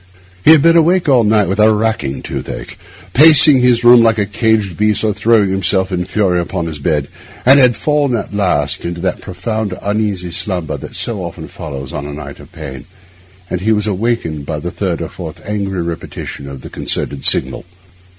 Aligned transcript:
He 0.43 0.49
had 0.49 0.63
been 0.63 0.75
awake 0.75 1.07
all 1.07 1.23
night 1.23 1.47
with 1.47 1.59
a 1.59 1.71
racking 1.71 2.23
toothache—pacing 2.23 3.61
his 3.61 3.83
room 3.83 4.01
like 4.01 4.17
a 4.17 4.25
caged 4.25 4.75
beast 4.75 5.03
or 5.03 5.13
throwing 5.13 5.51
himself 5.51 5.91
in 5.91 6.05
fury 6.05 6.39
on 6.51 6.65
his 6.65 6.79
bed—and 6.79 7.59
had 7.59 7.75
fallen 7.75 8.15
at 8.15 8.33
last 8.33 8.83
into 8.83 8.99
that 9.01 9.21
profound, 9.21 9.77
uneasy 9.79 10.31
slumber 10.31 10.75
that 10.75 10.95
so 10.95 11.23
often 11.23 11.47
follows 11.47 11.93
on 11.93 12.07
a 12.07 12.13
night 12.13 12.39
of 12.39 12.51
pain, 12.51 12.85
when 13.49 13.59
he 13.59 13.71
was 13.71 13.85
awakened 13.85 14.43
by 14.43 14.57
the 14.57 14.71
third 14.71 15.03
or 15.03 15.07
fourth 15.07 15.39
angry 15.47 15.83
repetition 15.83 16.49
of 16.49 16.61
the 16.61 16.69
concerted 16.71 17.23
signal. 17.23 17.63